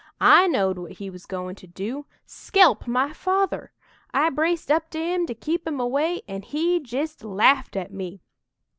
I 0.19 0.47
knowed 0.47 0.79
what 0.79 0.93
he 0.93 1.11
was 1.11 1.27
goin' 1.27 1.53
to 1.57 1.67
do 1.67 2.07
skelp 2.25 2.87
my 2.87 3.13
father! 3.13 3.71
I 4.11 4.31
braced 4.31 4.71
up 4.71 4.89
to 4.89 4.99
'im 4.99 5.27
to 5.27 5.35
keep 5.35 5.67
'im 5.67 5.79
away, 5.79 6.23
an' 6.27 6.41
he 6.41 6.79
jist 6.79 7.23
laffed 7.23 7.75
at 7.75 7.93
me. 7.93 8.23